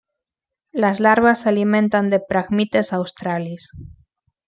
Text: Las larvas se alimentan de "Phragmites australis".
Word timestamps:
Las 0.71 0.99
larvas 0.99 1.41
se 1.41 1.49
alimentan 1.49 2.09
de 2.09 2.19
"Phragmites 2.27 2.91
australis". 2.91 3.69